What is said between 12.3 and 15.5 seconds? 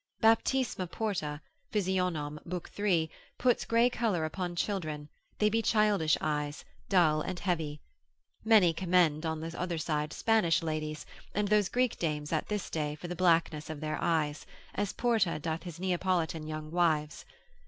at this day, for the blackness of their eyes, as Porta